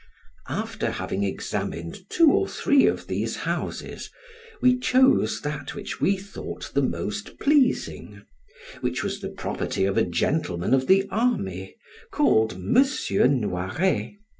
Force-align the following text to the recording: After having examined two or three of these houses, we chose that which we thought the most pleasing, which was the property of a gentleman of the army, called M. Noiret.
After 0.49 0.89
having 0.89 1.23
examined 1.23 2.09
two 2.09 2.31
or 2.31 2.47
three 2.47 2.87
of 2.87 3.05
these 3.05 3.35
houses, 3.45 4.09
we 4.59 4.79
chose 4.79 5.41
that 5.41 5.75
which 5.75 6.01
we 6.01 6.17
thought 6.17 6.71
the 6.73 6.81
most 6.81 7.37
pleasing, 7.39 8.23
which 8.79 9.03
was 9.03 9.21
the 9.21 9.29
property 9.29 9.85
of 9.85 9.97
a 9.99 10.03
gentleman 10.03 10.73
of 10.73 10.87
the 10.87 11.07
army, 11.11 11.75
called 12.11 12.53
M. 12.53 12.73
Noiret. 12.73 14.15